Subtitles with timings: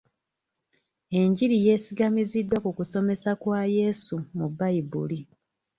[1.19, 5.19] Enjiri yesigamiziddwa ku kusomesa kwa Yesu mu bayibuli.